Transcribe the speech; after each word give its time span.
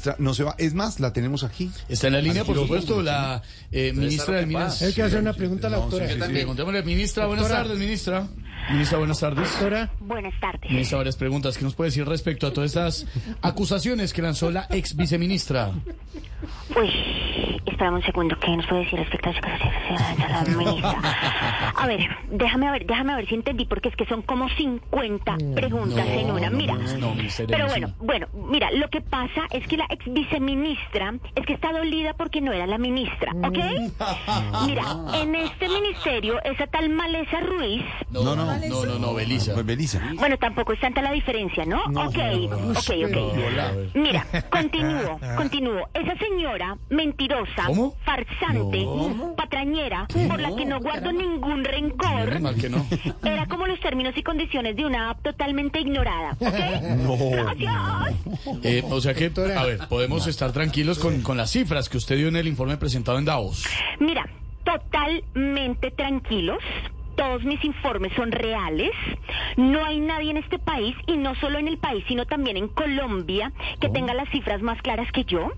ministra 0.00 0.16
no 0.18 0.34
se 0.34 0.44
va. 0.44 0.54
Es 0.58 0.74
más, 0.74 1.00
la 1.00 1.12
tenemos 1.12 1.44
aquí. 1.44 1.70
Está 1.88 2.06
en 2.06 2.14
la 2.14 2.20
línea, 2.20 2.44
por 2.44 2.56
supuesto, 2.56 3.02
la 3.02 3.42
eh, 3.70 3.92
ministra 3.94 4.36
de 4.36 4.46
Minas. 4.46 4.80
Hay 4.82 4.92
que 4.92 5.02
hacer 5.02 5.20
una 5.20 5.32
pregunta 5.32 5.66
a 5.66 5.70
la 5.70 5.76
doctora. 5.78 6.08
Sí, 6.08 6.14
sí, 6.14 6.20
Preguntémosle, 6.20 6.82
ministra, 6.82 7.26
buenas 7.26 7.44
Doctora. 7.44 7.62
tardes, 7.64 7.78
ministra. 7.78 8.26
Ministra, 8.70 8.98
buenas 8.98 9.18
tardes. 9.20 9.50
Doctora, 9.50 9.90
Buenas 10.00 10.38
tardes. 10.40 10.70
Ministra, 10.70 10.98
varias 10.98 11.16
preguntas. 11.16 11.58
¿Qué 11.58 11.64
nos 11.64 11.74
puede 11.74 11.90
decir 11.90 12.06
respecto 12.06 12.46
a 12.46 12.52
todas 12.52 12.70
estas 12.70 13.06
acusaciones 13.42 14.12
que 14.12 14.22
lanzó 14.22 14.50
la 14.50 14.66
ex 14.70 14.94
viceministra? 14.96 15.70
Uy, 16.76 16.88
espérame 17.66 17.94
un 17.96 18.02
segundo, 18.02 18.38
¿qué 18.38 18.56
nos 18.56 18.66
puede 18.66 18.84
decir 18.84 18.98
respecto 18.98 19.28
a 19.28 19.32
eso 19.32 19.40
que 19.40 19.98
se 19.98 20.28
la 20.28 20.56
ministra? 20.56 20.96
A 21.80 21.86
ver, 21.86 22.00
déjame 22.30 22.70
ver, 22.70 22.86
déjame 22.86 23.14
ver 23.16 23.26
si 23.26 23.34
entendí, 23.34 23.64
porque 23.64 23.88
es 23.88 23.96
que 23.96 24.04
son 24.06 24.22
como 24.22 24.48
50 24.50 25.36
preguntas 25.54 26.06
en 26.06 26.30
una. 26.30 26.50
Mira, 26.50 26.74
no, 26.74 27.14
pero 27.48 27.64
no, 27.64 27.68
bueno, 27.70 27.86
no. 27.88 27.94
bueno, 28.04 28.26
mira, 28.50 28.70
lo 28.72 28.88
que 28.90 29.00
pasa 29.00 29.46
es 29.50 29.66
que 29.66 29.76
la 29.76 29.86
ex 29.88 30.04
viceministra 30.12 31.14
es 31.34 31.46
que 31.46 31.54
está 31.54 31.72
dolida 31.72 32.14
porque 32.14 32.40
no 32.40 32.52
era 32.52 32.66
la 32.66 32.78
ministra, 32.78 33.32
¿ok? 33.42 33.58
Mira, 34.66 34.82
en 35.14 35.34
este 35.34 35.68
ministerio, 35.68 36.42
esa 36.44 36.66
tal 36.66 36.90
Maleza 36.90 37.40
Ruiz, 37.40 37.82
No, 38.10 38.22
no, 38.22 38.36
no, 38.36 38.44
no, 38.84 38.98
no, 38.98 39.14
Belisa. 39.14 39.54
Pues 39.54 39.64
Belisa. 39.66 40.00
bueno, 40.16 40.36
tampoco 40.38 40.72
es 40.72 40.80
tanta 40.80 41.00
la 41.02 41.12
diferencia, 41.12 41.64
¿no? 41.64 41.78
ok, 41.84 42.18
ok, 42.76 42.90
ok. 43.06 43.94
Mira, 43.94 44.26
continúo, 44.50 45.18
continúo. 45.36 45.88
Esa 45.94 46.16
señora 46.18 46.76
mentirosa, 46.90 47.64
¿Cómo? 47.66 47.94
farsante, 48.04 48.84
patrañera, 49.50 50.06
por 50.28 50.40
la 50.40 50.54
que 50.54 50.64
no 50.64 50.80
guardo 50.80 51.12
ningún 51.12 51.64
rencor, 51.64 52.40
Mal 52.40 52.54
que 52.54 52.68
no. 52.68 52.86
era 53.24 53.46
como 53.46 53.66
los 53.66 53.80
términos 53.80 54.16
y 54.16 54.22
condiciones 54.22 54.76
de 54.76 54.84
una 54.84 55.10
app 55.10 55.22
totalmente 55.22 55.80
ignorada, 55.80 56.36
¿ok? 56.38 56.54
No. 57.00 57.16
Gracias. 57.30 58.14
Eh, 58.62 58.82
o 58.88 59.00
sea 59.00 59.14
que, 59.14 59.32
a 59.56 59.64
ver, 59.64 59.80
podemos 59.88 60.26
estar 60.26 60.52
tranquilos 60.52 60.98
con, 60.98 61.22
con 61.22 61.36
las 61.36 61.50
cifras 61.50 61.88
que 61.88 61.96
usted 61.96 62.16
dio 62.16 62.28
en 62.28 62.36
el 62.36 62.46
informe 62.46 62.76
presentado 62.76 63.18
en 63.18 63.24
Davos. 63.24 63.64
Mira, 63.98 64.28
totalmente 64.64 65.90
tranquilos. 65.90 66.58
Todos 67.20 67.44
mis 67.44 67.62
informes 67.66 68.12
son 68.16 68.32
reales. 68.32 68.92
No 69.58 69.84
hay 69.84 70.00
nadie 70.00 70.30
en 70.30 70.38
este 70.38 70.58
país, 70.58 70.96
y 71.06 71.18
no 71.18 71.34
solo 71.34 71.58
en 71.58 71.68
el 71.68 71.76
país, 71.76 72.02
sino 72.08 72.24
también 72.24 72.56
en 72.56 72.68
Colombia, 72.68 73.52
que 73.78 73.90
tenga 73.90 74.14
las 74.14 74.26
cifras 74.30 74.62
más 74.62 74.80
claras 74.80 75.12
que 75.12 75.24
yo. 75.24 75.50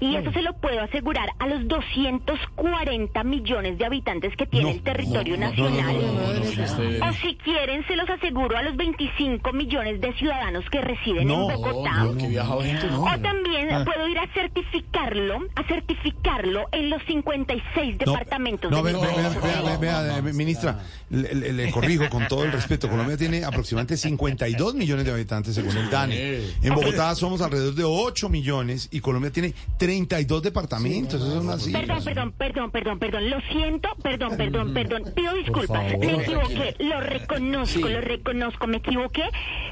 Y 0.00 0.14
eso 0.16 0.30
se 0.32 0.42
lo 0.42 0.52
puedo 0.58 0.78
asegurar 0.82 1.30
a 1.38 1.46
los 1.46 1.66
240 1.68 3.24
millones 3.24 3.78
de 3.78 3.84
habitantes 3.86 4.36
que 4.36 4.46
tiene 4.46 4.72
el 4.72 4.82
territorio 4.82 5.38
nacional. 5.38 5.96
Este, 6.42 7.00
O 7.02 7.12
si 7.14 7.36
quieren, 7.36 7.86
se 7.86 7.96
los 7.96 8.08
aseguro 8.10 8.56
a 8.56 8.62
los 8.62 8.76
25 8.76 9.52
millones 9.52 10.00
de 10.00 10.12
ciudadanos 10.14 10.68
que 10.70 10.80
residen 10.82 11.30
en 11.30 11.38
Bogotá. 11.38 11.92
gente. 12.18 12.88
O 12.94 13.20
también 13.20 13.68
puedo 13.84 14.06
ir 14.08 14.18
a 14.18 14.26
certificarlo, 14.34 15.38
a 15.54 15.62
certificarlo 15.64 16.66
en 16.72 16.90
los 16.90 17.02
56 17.04 17.96
No, 18.04 18.12
departamentos 18.12 18.70
no, 18.70 18.82
de 18.82 18.92
vea, 18.92 19.00
vea, 19.02 19.78
vea, 19.78 20.02
vea, 20.02 20.32
ministra, 20.32 20.78
le, 21.10 21.34
le- 21.34 21.52
le 21.52 21.70
corrijo 21.70 22.08
con 22.10 22.26
todo 22.28 22.44
el 22.44 22.52
respeto. 22.52 22.88
Colombia 22.88 23.16
tiene 23.18 23.44
aproximadamente 23.44 23.96
52 23.96 24.74
millones 24.74 25.04
de 25.04 25.12
habitantes 25.12 25.54
según 25.54 25.76
el 25.76 25.88
DANE. 25.90 26.40
En 26.62 26.74
Bogotá 26.74 27.14
somos 27.14 27.40
alrededor 27.40 27.74
de 27.74 27.84
8 27.84 28.28
millones 28.28 28.88
y 28.90 29.00
Colombia 29.00 29.30
tiene 29.30 29.54
32 29.78 30.42
departamentos. 30.42 31.14
Eso 31.20 31.38
es 31.38 31.44
una 31.44 31.56
Perdón, 31.56 31.60
cifra. 31.60 32.00
perdón, 32.04 32.32
perdón, 32.32 32.70
perdón, 32.70 32.98
perdón. 32.98 33.30
Lo 33.30 33.40
siento, 33.52 33.88
perdón, 34.02 34.36
perdón, 34.36 34.74
perdón. 34.74 35.02
Pido 35.14 35.34
disculpas. 35.34 35.84
Me 35.98 36.14
equivoqué. 36.14 36.74
Lo 36.80 37.00
reconozco, 37.00 37.88
lo 37.88 38.00
reconozco. 38.00 38.66
Me 38.66 38.76
equivoqué. 38.78 39.22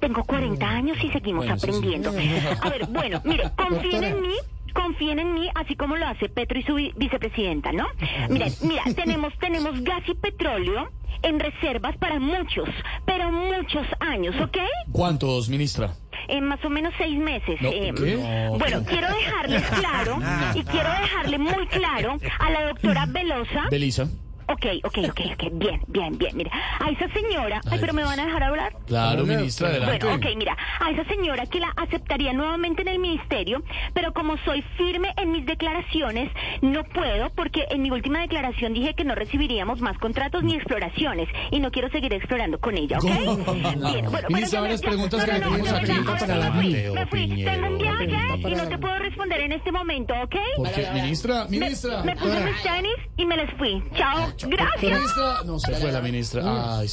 Tengo 0.00 0.24
40 0.24 0.66
años 0.68 0.96
y 1.02 1.10
seguimos 1.10 1.48
aprendiendo. 1.48 2.10
A 2.10 2.70
ver, 2.70 2.86
bueno, 2.88 3.20
mire, 3.24 3.50
confíen 3.56 4.04
en 4.04 4.22
mí. 4.22 4.34
Confíen 4.74 5.18
en 5.18 5.34
mí, 5.34 5.48
así 5.54 5.74
como 5.76 5.96
lo 5.96 6.06
hace 6.06 6.28
Petro 6.28 6.58
y 6.58 6.62
su 6.62 6.74
vi- 6.74 6.92
vicepresidenta, 6.96 7.72
¿no? 7.72 7.86
Miren, 8.28 8.52
mira, 8.62 8.82
tenemos, 8.96 9.32
tenemos 9.38 9.80
gas 9.82 10.02
y 10.08 10.14
petróleo 10.14 10.90
en 11.22 11.40
reservas 11.40 11.96
para 11.96 12.20
muchos, 12.20 12.68
pero 13.04 13.32
muchos 13.32 13.84
años, 14.00 14.34
¿ok? 14.40 14.58
¿Cuántos, 14.92 15.48
ministra? 15.48 15.94
En 16.28 16.44
más 16.44 16.62
o 16.64 16.70
menos 16.70 16.92
seis 16.98 17.18
meses. 17.18 17.60
No, 17.60 17.70
eh, 17.70 17.92
¿qué? 17.96 18.16
Bueno, 18.58 18.84
quiero 18.84 19.08
dejarles 19.08 19.62
claro 19.80 20.18
y 20.54 20.62
quiero 20.62 20.90
dejarle 20.90 21.38
muy 21.38 21.66
claro 21.68 22.16
a 22.38 22.50
la 22.50 22.66
doctora 22.68 23.06
Velosa. 23.06 23.64
Belisa. 23.70 24.08
Ok, 24.50 24.66
ok, 24.84 24.98
ok, 25.10 25.20
ok, 25.34 25.42
bien, 25.52 25.82
bien, 25.88 26.16
bien, 26.18 26.36
mira. 26.36 26.50
A 26.80 26.90
esa 26.90 27.06
señora, 27.12 27.60
ay, 27.70 27.78
pero 27.80 27.92
me 27.92 28.02
van 28.02 28.18
a 28.18 28.24
dejar 28.26 28.42
hablar. 28.44 28.72
Claro, 28.86 29.24
ministra, 29.26 29.68
adelante. 29.68 30.06
Bueno, 30.06 30.16
ok, 30.28 30.36
mira, 30.36 30.56
a 30.80 30.90
esa 30.90 31.04
señora 31.04 31.44
que 31.46 31.60
la 31.60 31.72
aceptaría 31.76 32.32
nuevamente 32.32 32.82
en 32.82 32.88
el 32.88 32.98
ministerio, 32.98 33.62
pero 33.92 34.12
como 34.12 34.36
soy 34.44 34.62
firme 34.76 35.12
en 35.18 35.32
mis 35.32 35.44
declaraciones, 35.44 36.30
no 36.62 36.82
puedo 36.84 37.30
porque 37.30 37.66
en 37.70 37.82
mi 37.82 37.90
última 37.90 38.20
declaración 38.20 38.72
dije 38.72 38.94
que 38.94 39.04
no 39.04 39.14
recibiríamos 39.14 39.80
más 39.80 39.98
contratos 39.98 40.42
ni 40.42 40.54
exploraciones 40.54 41.28
y 41.50 41.60
no 41.60 41.70
quiero 41.70 41.90
seguir 41.90 42.12
explorando 42.14 42.58
con 42.58 42.76
ella, 42.76 42.98
¿ok? 42.98 43.04
Bien, 43.04 43.80
bueno, 43.80 44.10
bueno, 44.10 44.28
Ministra, 44.30 44.60
varias 44.62 44.80
preguntas 44.80 45.24
que 45.24 45.32
le 45.32 45.40
tenemos 45.40 45.72
aquí. 45.72 45.92
me 45.92 46.46
fui, 46.56 46.68
vida. 46.72 46.92
me 46.94 47.06
fui. 47.06 47.44
Tengo 47.44 47.66
un 47.68 47.78
viaje 47.78 48.04
y 48.48 48.54
no 48.54 48.68
te 48.68 48.78
puedo 48.78 48.98
responder 48.98 49.40
en 49.40 49.52
este 49.52 49.72
momento, 49.72 50.14
¿ok? 50.22 50.36
Porque, 50.56 50.88
ministra, 50.94 51.44
Me, 51.44 51.58
ministra. 51.58 52.02
me 52.02 52.16
puse 52.16 52.40
mis 52.44 52.62
tenis 52.62 52.94
y 53.16 53.26
me 53.26 53.36
les 53.36 53.50
fui. 53.58 53.82
Chao, 53.94 54.32
gracias. 54.46 54.82
Ministra, 54.82 55.42
no 55.44 55.58
se 55.58 55.72
fue 55.74 55.92
la 55.92 56.00
ministra. 56.00 56.78
Ay, 56.78 56.88